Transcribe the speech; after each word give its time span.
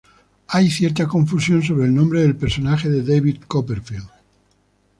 Hay 0.47 0.71
cierta 0.71 1.05
confusión 1.07 1.61
sobre 1.61 1.85
el 1.85 1.93
nombre 1.93 2.21
del 2.23 2.35
personaje 2.35 2.89
de 2.89 3.03
David 3.03 3.41
Copperfield. 3.47 4.09